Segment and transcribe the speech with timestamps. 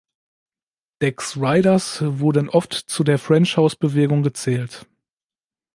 [0.97, 4.87] Dax Riders wurden oft zu der French House-Bewegung gezählt.